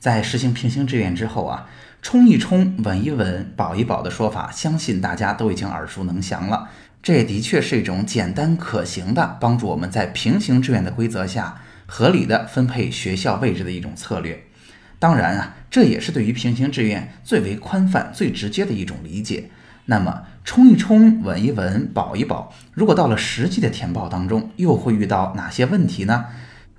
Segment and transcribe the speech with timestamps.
[0.00, 1.68] 在实行平行志愿之后啊，
[2.02, 6.70] 冲一冲、稳一稳、保一保的说法，相信大家都已经耳熟能详了。
[7.02, 14.42] 这也的确是一种简单可行的帮助我们在平行志愿的规则下合理的分配学校位置的一种策略。
[14.98, 19.50] 当然啊，这也是对于平行志愿最为宽泛、最直接的一种理解。
[19.86, 26.26] 那么，冲一冲、稳一稳、保一保，如果到了实际的填报当中，又会遇到哪些问题呢？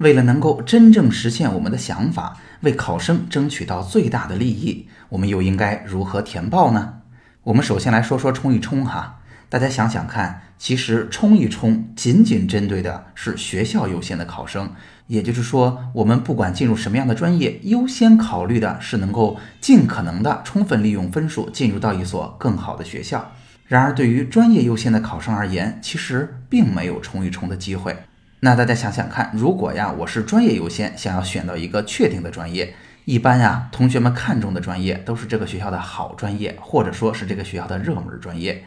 [0.00, 7.00] 为了能够真正实现我们的想法，为考生争取到最大的利益，我们又应该如何填报呢？
[7.42, 9.20] 我们首先来说说冲一冲哈。
[9.50, 14.72] 大家想想看，其实冲一冲仅仅针对的是学校优先的考生，
[15.06, 23.32] 也就是说，我们不管进入什么样的专业，优先考虑的是能够尽可能的充分利用分数进入到一所更好的学校。
[23.66, 27.94] 然而，对于专业优先的考生而言，其实并没有冲一冲的机会。
[28.42, 32.74] 那大家想想看，如果呀，我是专业优先，想要选到一个确定的专业，
[33.04, 38.64] 一般呀，同学们看中的专业都是这个学校的好专业，或者说是这个学校的热门专业。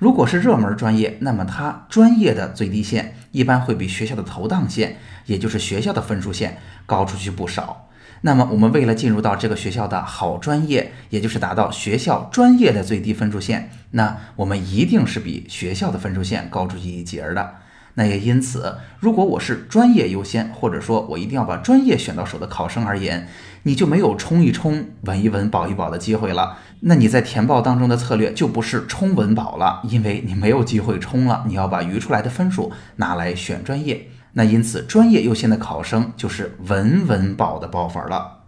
[0.00, 7.88] 如果是热门专业，那么它专业的最低线一般会比学校的投档线，也就是学校的分数线高出去不少。
[8.22, 17.54] 那么我们为了进入到这个学校的好专业，也就是达到学校专业的最低分数线，那我们一定是比学校的分数线高出去一截的。
[17.94, 23.28] 那也因此，如果我是专业优先，或者说我一定要把专业选到手的考生而言，
[23.64, 26.56] 你就没有冲一冲、稳一稳、保一保的机会了。
[26.80, 34.08] 那你在填报当中的策略就不是冲稳保了，因为你没有机会冲了，你要把余出来的分数拿来选专业。
[34.32, 38.38] 那因此，专业优先的考生就是稳稳保的报法了。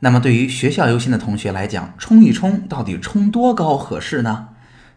[0.00, 4.48] 那么对于学校优先的同学来讲，冲一冲到底冲多高合适呢？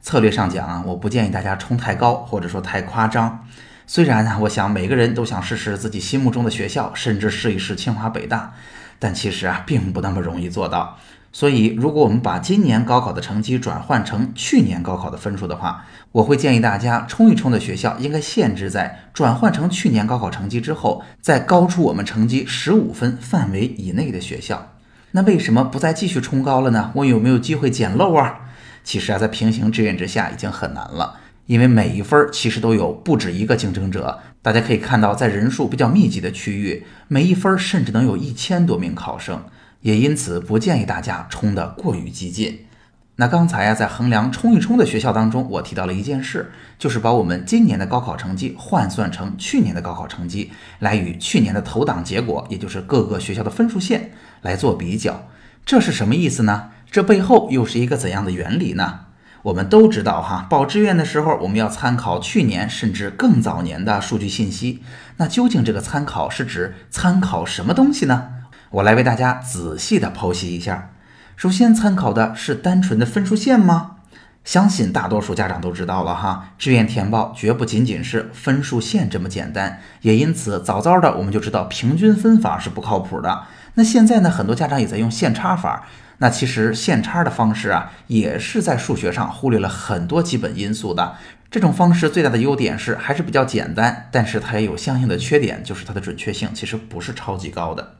[0.01, 3.45] 策略上讲啊，我不建议大家冲太高，或者说太夸张。
[3.91, 8.53] 虽然呢，我想每个人都想试试自己心目中的学校，甚至试一试清华北大，
[8.99, 10.99] 但其实啊，并不那么容易做到。
[11.31, 24.73] 所以，如果我们把今年高考的成绩转换成去年高考的分数的话，我会建议大家冲一冲的学校应该限制在转换成去年高考成绩之后，再高出我们成绩十五分范围以内的学校。
[25.13, 26.91] 那为什么不再继续冲高了呢？
[26.93, 28.41] 我有没有机会捡漏啊？
[28.83, 31.15] 其实啊，在平行志愿之下已经很难了。
[31.49, 39.43] 因为每一分其实都有不止一个竞争者，大家可以看到，在人数比较密集的区域，每一分甚至能有一千多名考生，
[39.81, 42.67] 也因此不建议大家冲得过于激进。
[43.15, 54.11] 那刚才呀，在衡量冲一冲的学校当中，我提到了一件事，就是把我们今年的高考成绩换算成去年的高考成绩，来与去年的投档结果，也就是各个学校的分数线
[54.43, 55.27] 来做比较。
[55.65, 56.69] 这是什么意思呢？
[56.91, 58.99] 这背后又是一个怎样的原理呢？
[59.43, 64.83] 我们都知道哈，报志愿的时候，我们要参考去年甚至更早年的数据信息。
[65.15, 68.29] 那究竟这个参考是指参考什么东西呢？
[68.71, 70.91] 我来为大家仔细的剖析一下。
[71.37, 73.91] 首先，参考的是单纯的分数线吗？
[74.43, 79.79] 相信大多数家长都知道了哈，志愿填报绝不仅仅是分数线这么简单。
[80.01, 83.43] 也因此，早早的我们就知道平均分法是不靠谱的。
[83.75, 85.87] 那现在呢，很多家长也在用线差法。
[86.19, 91.15] 那其实线差的方式啊，也是在数学上忽略了很多基本因素的。
[91.51, 97.95] 这种方式最大的优点是还是比较简单，但是它也有相应的缺点，就是它的准确性其实不是超级高的。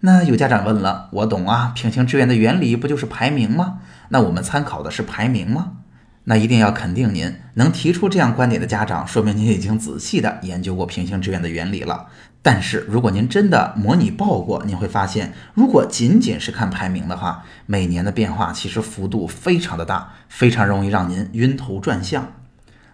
[0.00, 3.78] 那有家长问了，我懂啊，平行志愿的原理不就是排名吗？
[4.08, 5.74] 那我们参考的是排名吗？
[6.24, 12.08] 那一定要肯定您能提出这样观点的家长，说明您已经仔细的研究过平行志愿的原理了。
[12.44, 22.32] 但是，如果您真的模拟报过，您会发现，如果仅仅是看排名的话，每年的变化其实幅度非常的大，非常容易让您晕头转向。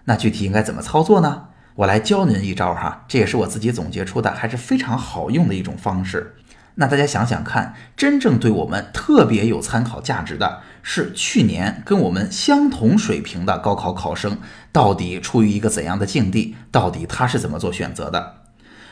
[0.04, 1.44] 那具体应该怎么操作呢？
[1.76, 6.34] 我来教您一招哈，这也是我自己总结出的，还是非常好用的一种方式。
[6.74, 14.38] 那大家想想看，真正对我们特别有参考价值的是去年跟我们相同水平的高考考生，
[14.70, 16.54] 到底处于一个怎样的境地？
[16.70, 18.37] 到底他是怎么做选择的？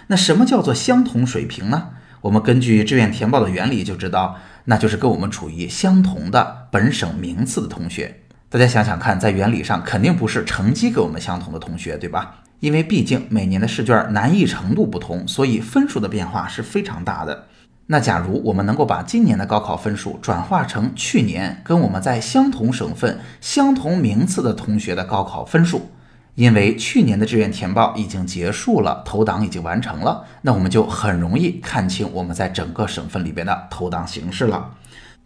[0.08, 1.88] 那什么叫做相同水平呢？
[2.22, 8.22] 我们根据志愿填报的原理就知道，那就是跟我们处于相同的本省名次的同学。
[8.48, 12.42] 大家想想看，在原理上肯定不是成绩跟我们相同的同学，对吧？
[12.60, 17.46] 因为毕竟每年的试卷难易程度不同，所以分数的变化是非常大的。
[17.88, 25.90] 那假如我们能够把今年的高考分数转化成去年跟我们在相同省份、相同名次的同学的高考分数，
[26.36, 34.74] 因为去年的志愿填报已经结束了，投档已经完成了，那我们就很容易看清我们在整个省份里边的投档形势了。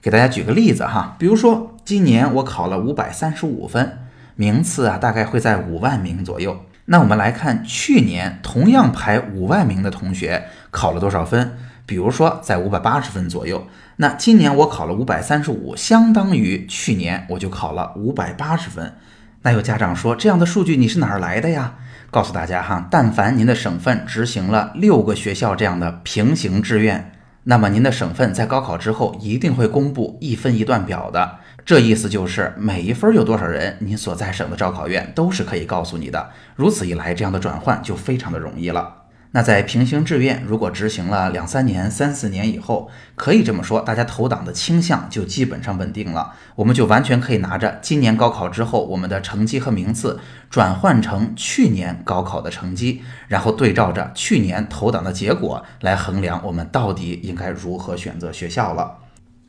[0.01, 3.99] 给大家举个例子哈，比如说今年我考了五百三十五分，
[4.37, 6.65] 名次啊大概会在五万名左右。
[6.87, 11.59] 那我们来看去年同样排五万名的同学考了多少分？
[11.87, 13.67] 比如说在五百八十分左右，
[13.97, 18.95] 那今年我考了五百三十五，相当于去年我就考了五百八十分。
[19.43, 21.75] 那有家长说，这样的数据你是哪儿来的呀？
[22.11, 27.13] 告诉大家哈，但凡您的省份执行了六个学校这样的平行志愿，
[27.45, 31.39] 那么您的省份在高考之后一定会公布一分一段表的。
[31.65, 36.31] 这意思就是每一分有多少人，您所在省的招考院都是可以告诉你的。
[36.55, 39.00] 如此一来，这样的转换就非常的容易了。
[39.33, 46.35] 那在平行志愿如果执行了两三年、三四年以后，可以这么说，大家投档的倾向就基本上稳定了。
[46.57, 50.19] 我们就完全可以拿着今年高考之后我们的成绩和名次
[50.51, 58.97] 转换成去年高考的成绩，然后对照着去年投档的结果来衡量我们到底应该如何选择学校了。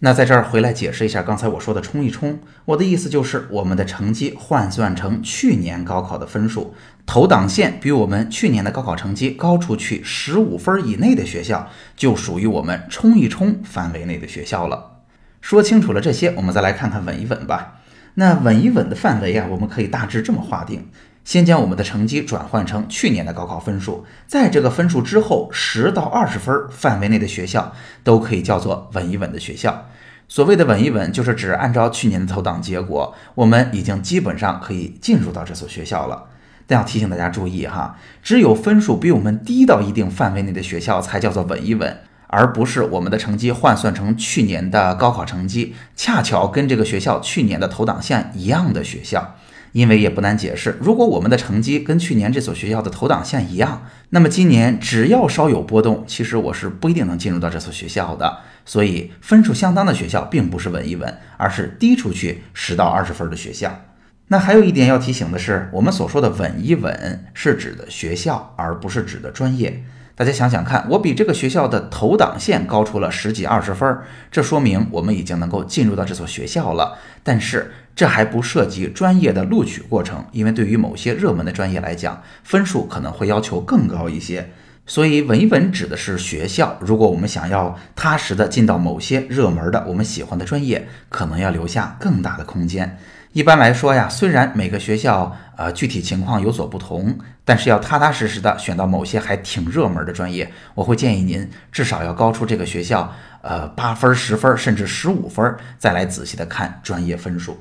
[0.04, 6.74] 那在这儿回来解释一下刚才我说的冲一冲，我的意思就是我们的成绩换算成去年高考的分数，
[7.06, 15.04] 投档线比我们去年的高考成绩高出去十五分以内的学校，就属于我们冲一冲范围内的学校了。
[15.40, 17.82] 说清楚了这些，我们再来看看稳一稳吧。
[18.16, 20.90] 那稳一稳的范围啊，我们可以大致这么划定：
[21.24, 27.74] 先将我们的成绩转换成去年的高考分数，在这个分数之后十到二十分范围内的学校，
[28.04, 29.88] 都可以叫做稳一稳的学校。
[30.28, 36.26] 所谓的稳一稳，就是指按照去年的投档结果，我们已经基本上可以进入到这所学校了。
[36.66, 49.36] 但要提醒大家注意哈，只有分数比我们低到一定范围内的学校才叫做稳一稳，而不是我们的成绩换算成去年的高考成绩，恰巧跟这个学校去年的投档线一样的学校。
[49.74, 58.40] 因为也不难解释，如果我们的成绩跟去年这所学校的投档线一样，那么今年只要稍有波动，其实我是不一定能进入到这所学校的。
[58.66, 63.82] 所以分数相当的学校并不是稳一稳，而是低出去十到二十分的学校。
[64.28, 69.84] 那还有一点要提醒的是，我们所说的稳一稳是指的学校，而不是指的专业。
[70.14, 73.98] 大家想想看，我比这个学校的投档线高出了十几二十分，
[74.30, 76.98] 这说明我们已经能够进入到这所学校了。
[77.24, 84.52] 但是这还不涉及专业的录取过程，因为对于某些热门的专业来讲，分数可能会要求更高一些。
[84.88, 86.76] 所以稳一稳指的是学校。
[86.82, 92.98] 如果我们想要踏实的进到某些热门的我们喜欢的专业，可能要留下更大的空间。
[93.32, 103.14] 一般来说呀，虽然每个学校呃具体情况有所不同，但是要踏踏实实的选到某些还挺热门的专业，我会建议您至少要高出这个学校
[103.44, 107.58] 呃八分、十分甚至十五分，再来仔细的看专业分数。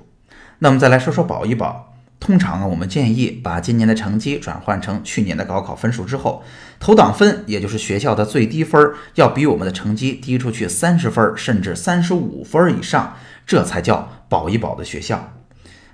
[0.60, 1.88] 那么再来说说保一保。
[2.20, 6.42] 通常啊，我们建议把今年的成绩转换成去年的高考分数之后，
[6.78, 13.16] 投档分也就是学校的最低分要比我们的成绩低出去三十分甚至三十五分以上，
[13.46, 15.32] 这才叫保一保的学校。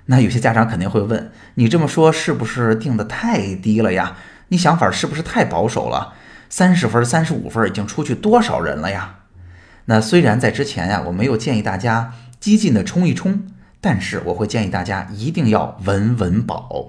[0.07, 4.17] 那有些家长肯定会问，你这么说是不是定的太低了呀？
[4.49, 6.13] 你想法是不是太保守了？
[6.49, 9.19] 三十分、三十五分已经出去多少人了呀？
[9.85, 13.47] 那虽然在之前呀，我没有建议大家激进的冲一冲，
[13.79, 16.87] 但是我会建议大家一定要稳稳保。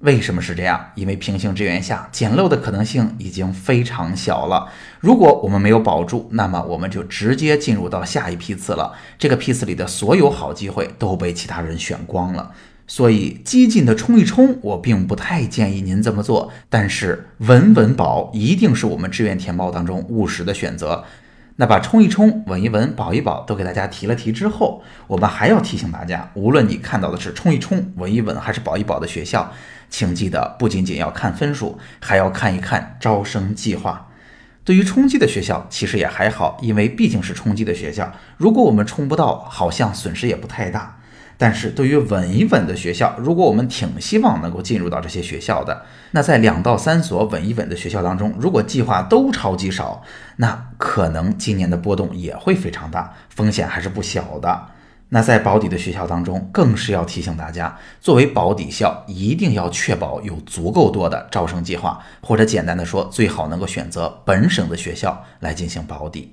[0.00, 0.90] 为什么是这样？
[0.96, 4.70] 因为平行志愿下捡漏的可能性已经非常小了。
[5.00, 8.92] 如果我们没有保住，那么我们就直接进入到下一批次了。
[9.18, 12.52] 这个批次里的所有好机会都被其他人选光了。
[12.86, 16.52] 所以激进的冲一冲，我并不太建议您这么做。
[16.68, 21.04] 但是稳稳保一定是我们志愿填报当中务实的选择。
[21.56, 29.52] 那把冲一冲、稳一稳、保一保都给大家提了提之后，我们还要提醒大家，无论你看到的是冲一冲、稳一稳还是保一保的学校，
[29.88, 34.08] 请记得不仅仅要看分数，还要看一看招生计划。
[34.64, 40.98] 对于冲击的学校，其实也还好，因为毕竟是冲击的学校，如果我们冲不到，好像损失也不太大。
[41.44, 50.02] 但是对于稳一稳的学校，如果我们挺希望能够进入到这些学校的，那在两到三所稳一稳的学校当中，如果计划都超级少，
[50.36, 54.68] 那可能今年的波动也会非常大，风险还是不小的。
[55.10, 66.32] 那在保底的学校当中，更是要提醒大家，作为保底校，一定要确保有足够多的招生计划，或者简单的说，最好能够选择本省的学校来进行保底。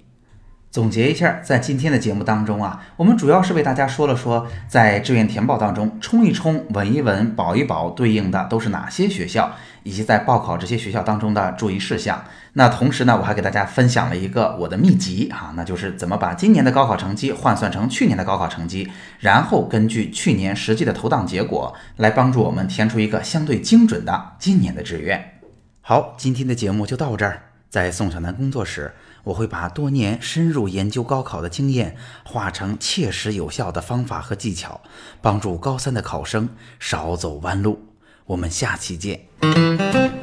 [0.72, 9.52] 总结一下，在今天的节目当中啊，我们主要是为大家说了说，在志愿填报当中冲一冲、稳一稳、保一保，对应的都是哪些学校，
[9.84, 12.24] 以及在报考这些学校当中的注意事项。
[12.54, 25.34] 那同时呢，我还给大家分享了一个我的秘籍啊，那就是怎么把今年的高考成绩换算成去年的高考成绩，然后根据去年实际的投档结果来帮助我们填出一个相对精准的今年的志愿。
[25.82, 27.42] 好，今天的节目就到这儿。
[27.70, 34.82] 在宋小南工作室，我会把多年深入研究高考的经验化成切实有效的方法和技巧，
[35.22, 36.50] 帮助高三的考生
[36.80, 37.80] 少走弯路。
[38.26, 40.21] 我们下期见。